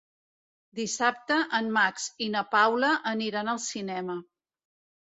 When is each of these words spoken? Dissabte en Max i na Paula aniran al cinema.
Dissabte 0.79 1.37
en 1.59 1.69
Max 1.77 2.09
i 2.29 2.31
na 2.39 2.45
Paula 2.57 2.93
aniran 3.17 3.55
al 3.57 3.65
cinema. 3.71 4.23